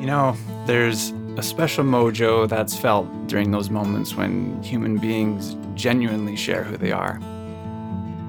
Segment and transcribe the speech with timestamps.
[0.00, 6.36] You know, there's a special mojo that's felt during those moments when human beings genuinely
[6.36, 7.16] share who they are.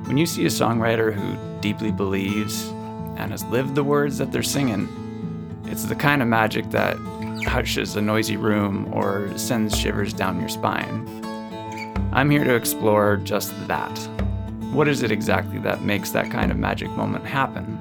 [0.03, 2.67] When you see a songwriter who deeply believes
[3.15, 4.89] and has lived the words that they're singing,
[5.63, 6.97] it's the kind of magic that
[7.45, 11.07] hushes a noisy room or sends shivers down your spine.
[12.11, 13.97] I'm here to explore just that.
[14.73, 17.79] What is it exactly that makes that kind of magic moment happen?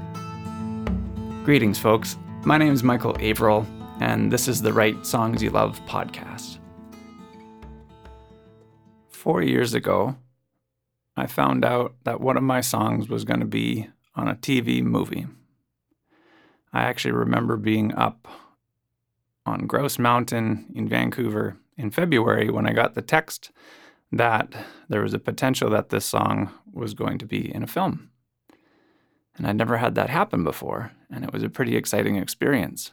[1.44, 2.16] Greetings, folks.
[2.44, 3.66] My name is Michael Averill,
[4.00, 6.58] and this is the Write Songs You Love podcast.
[9.10, 10.16] Four years ago,
[11.16, 14.82] I found out that one of my songs was going to be on a TV
[14.82, 15.26] movie.
[16.72, 18.26] I actually remember being up
[19.44, 23.50] on Grouse Mountain in Vancouver in February when I got the text
[24.10, 24.54] that
[24.88, 28.10] there was a potential that this song was going to be in a film.
[29.36, 32.92] And I'd never had that happen before, and it was a pretty exciting experience.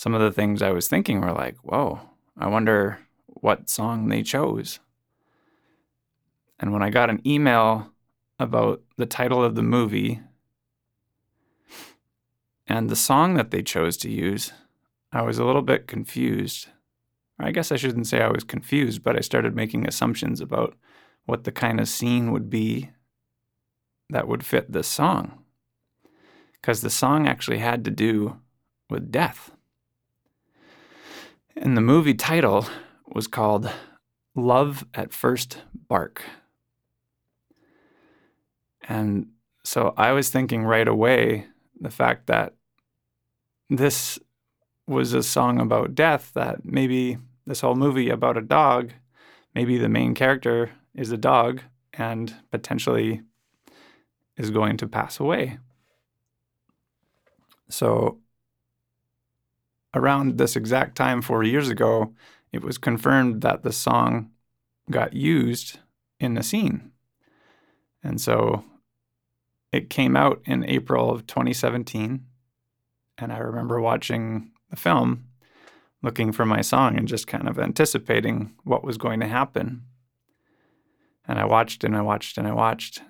[0.00, 2.00] Some of the things I was thinking were like, whoa,
[2.34, 4.80] I wonder what song they chose.
[6.58, 7.92] And when I got an email
[8.38, 10.22] about the title of the movie
[12.66, 14.54] and the song that they chose to use,
[15.12, 16.68] I was a little bit confused.
[17.38, 20.76] I guess I shouldn't say I was confused, but I started making assumptions about
[21.26, 22.88] what the kind of scene would be
[24.08, 25.44] that would fit this song.
[26.54, 28.40] Because the song actually had to do
[28.88, 29.52] with death.
[31.56, 32.66] And the movie title
[33.06, 33.70] was called
[34.34, 36.24] Love at First Bark.
[38.88, 39.28] And
[39.64, 41.46] so I was thinking right away
[41.80, 42.54] the fact that
[43.68, 44.18] this
[44.86, 48.92] was a song about death, that maybe this whole movie about a dog,
[49.54, 51.62] maybe the main character is a dog
[51.94, 53.22] and potentially
[54.36, 55.58] is going to pass away.
[57.68, 58.18] So,
[59.94, 62.14] around this exact time, four years ago,
[62.52, 64.30] it was confirmed that the song
[64.90, 65.78] got used
[66.18, 66.90] in the scene.
[68.02, 68.64] And so
[69.72, 72.24] it came out in April of 2017.
[73.18, 75.26] And I remember watching the film,
[76.02, 79.82] looking for my song and just kind of anticipating what was going to happen.
[81.28, 83.02] And I watched and I watched and I watched.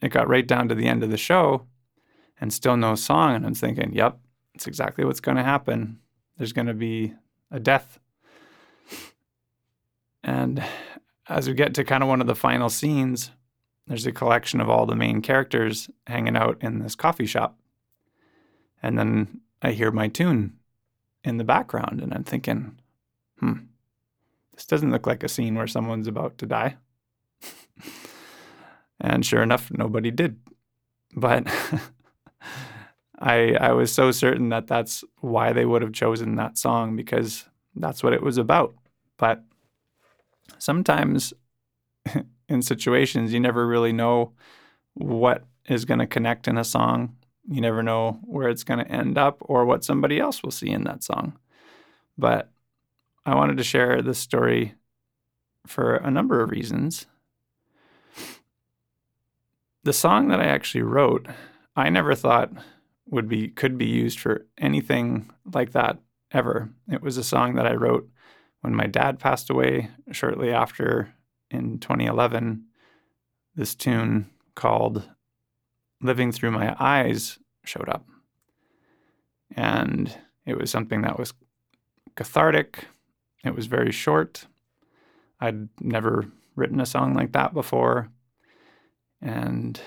[0.00, 1.66] It got right down to the end of the show
[2.40, 3.34] and still no song.
[3.34, 4.18] And I'm thinking, yep,
[4.58, 6.00] it's exactly what's going to happen.
[6.36, 7.14] There's going to be
[7.48, 8.00] a death.
[10.24, 10.64] And
[11.28, 13.30] as we get to kind of one of the final scenes,
[13.86, 17.56] there's a collection of all the main characters hanging out in this coffee shop.
[18.82, 20.54] And then I hear my tune
[21.22, 22.80] in the background, and I'm thinking,
[23.38, 23.58] hmm,
[24.54, 26.78] this doesn't look like a scene where someone's about to die.
[29.00, 30.40] and sure enough, nobody did.
[31.14, 31.46] But
[33.18, 37.44] I I was so certain that that's why they would have chosen that song because
[37.74, 38.74] that's what it was about.
[39.16, 39.42] But
[40.58, 41.32] sometimes
[42.48, 44.32] in situations you never really know
[44.94, 47.16] what is going to connect in a song.
[47.50, 50.70] You never know where it's going to end up or what somebody else will see
[50.70, 51.38] in that song.
[52.16, 52.50] But
[53.24, 54.74] I wanted to share this story
[55.66, 57.06] for a number of reasons.
[59.84, 61.26] The song that I actually wrote,
[61.76, 62.50] I never thought
[63.10, 65.98] would be could be used for anything like that
[66.32, 66.70] ever.
[66.90, 68.08] It was a song that I wrote
[68.60, 71.14] when my dad passed away shortly after
[71.50, 72.64] in 2011.
[73.54, 75.08] This tune called
[76.00, 78.06] Living Through My Eyes showed up.
[79.56, 81.32] And it was something that was
[82.14, 82.84] cathartic.
[83.44, 84.46] It was very short.
[85.40, 86.26] I'd never
[86.56, 88.10] written a song like that before.
[89.20, 89.80] And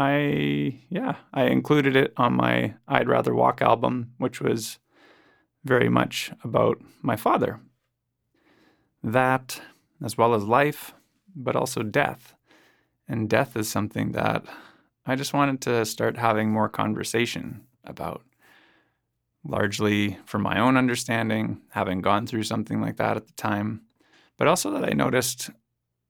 [0.00, 4.78] I, yeah, I included it on my I'd Rather Walk album, which was
[5.62, 7.60] very much about my father.
[9.02, 9.60] That,
[10.02, 10.94] as well as life,
[11.36, 12.34] but also death.
[13.06, 14.46] And death is something that
[15.04, 18.22] I just wanted to start having more conversation about.
[19.44, 23.82] Largely from my own understanding, having gone through something like that at the time,
[24.38, 25.50] but also that I noticed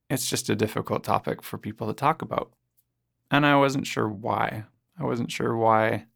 [0.08, 2.52] it's just a difficult topic for people to talk about.
[3.30, 4.64] And I wasn't sure why.
[4.98, 6.06] I wasn't sure why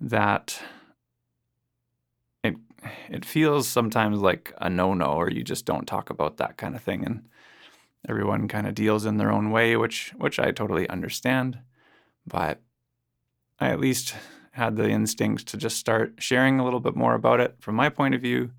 [0.00, 0.60] that
[2.42, 2.56] it
[3.08, 6.82] it feels sometimes like a no-no or you just don't talk about that kind of
[6.82, 7.26] thing and
[8.08, 11.58] everyone kind of deals in their own way, which which I totally understand.
[12.26, 12.60] But
[13.60, 14.14] I at least
[14.52, 17.88] had the instinct to just start sharing a little bit more about it from my
[17.88, 18.50] point of view.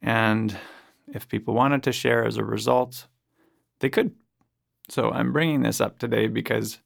[0.00, 0.56] And
[1.08, 3.06] if people wanted to share as a result,
[3.80, 4.12] they could.
[4.92, 6.78] So I'm bringing this up today because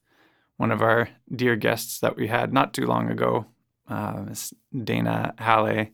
[0.58, 3.46] one of our dear guests that we had not too long ago
[3.88, 4.26] uh,
[4.84, 5.90] Dana Halle,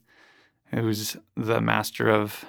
[0.73, 2.45] who's the master of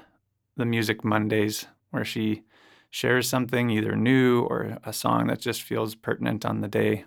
[0.57, 2.43] the Music Mondays, where she
[2.89, 7.05] shares something either new or a song that just feels pertinent on the day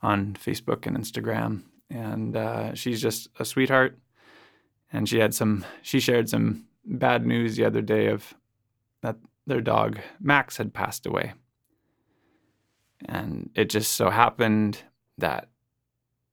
[0.00, 1.64] on Facebook and Instagram.
[1.90, 3.98] And uh, she's just a sweetheart.
[4.90, 8.32] And she had some, she shared some bad news the other day of
[9.02, 9.16] that
[9.46, 11.34] their dog Max had passed away.
[13.06, 14.82] And it just so happened
[15.18, 15.48] that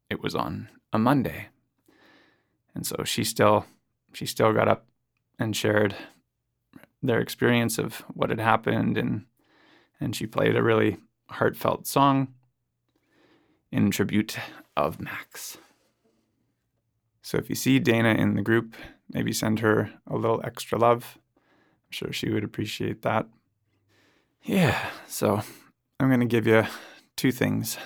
[0.09, 1.47] it was on a Monday.
[2.73, 3.65] And so she still
[4.13, 4.85] she still got up
[5.39, 5.95] and shared
[7.01, 9.25] their experience of what had happened and
[9.99, 10.97] and she played a really
[11.29, 12.33] heartfelt song
[13.71, 14.37] in tribute
[14.75, 15.57] of Max.
[17.21, 18.75] So if you see Dana in the group,
[19.13, 21.17] maybe send her a little extra love.
[21.17, 23.27] I'm sure she would appreciate that.
[24.43, 25.41] Yeah, so
[26.01, 26.65] I'm going to give you
[27.15, 27.77] two things.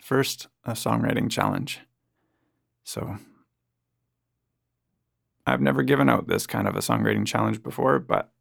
[0.00, 1.80] First, a songwriting challenge.
[2.82, 3.18] So
[5.46, 8.32] I've never given out this kind of a songwriting challenge before, but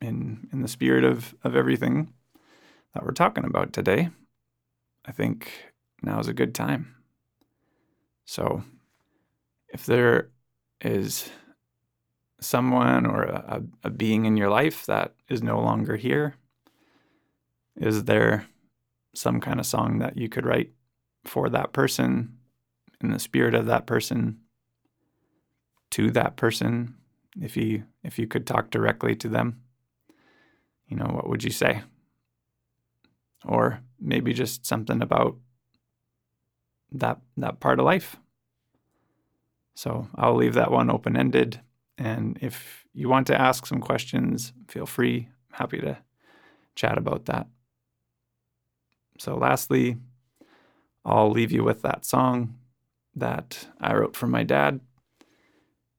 [0.00, 2.12] in in the spirit of of everything
[2.92, 4.10] that we're talking about today,
[5.04, 5.52] I think
[6.02, 6.96] now is a good time.
[8.24, 8.64] So
[9.68, 10.30] if there
[10.80, 11.30] is
[12.40, 16.34] someone or a, a being in your life that is no longer here,
[17.76, 18.46] is there
[19.14, 20.72] some kind of song that you could write
[21.24, 22.38] for that person
[23.00, 24.38] in the spirit of that person
[25.90, 26.94] to that person
[27.40, 29.60] if you if you could talk directly to them?
[30.88, 31.82] You know what would you say?
[33.44, 35.36] Or maybe just something about
[36.92, 38.16] that that part of life.
[39.74, 41.60] So i'll leave that one open ended
[41.96, 45.28] and if you want to ask some questions feel free.
[45.50, 45.98] I'm happy to
[46.74, 47.46] chat about that
[49.18, 49.96] so lastly
[51.04, 52.54] i'll leave you with that song
[53.14, 54.80] that i wrote for my dad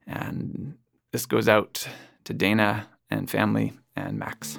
[0.07, 0.75] and
[1.11, 1.87] this goes out
[2.23, 4.57] to Dana and family and Max.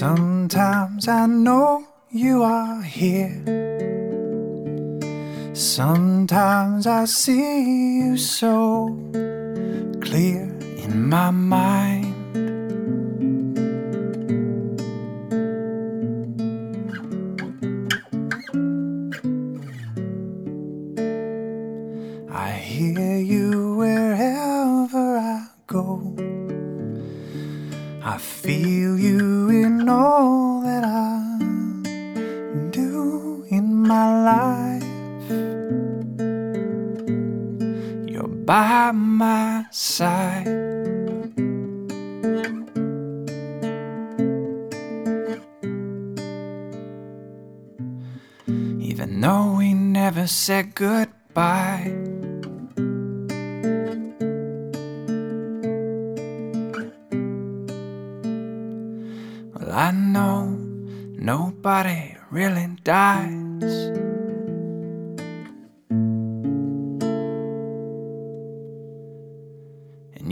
[0.00, 3.36] Sometimes I know you are here.
[5.52, 8.88] Sometimes I see you so
[10.00, 10.48] clear
[10.84, 11.99] in my mind.
[38.50, 40.44] By my side.
[48.48, 51.94] Even though we never said goodbye.
[59.54, 60.58] Well, I know
[61.14, 63.99] nobody really dies.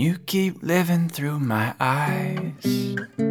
[0.08, 3.27] You keep living through my eyes.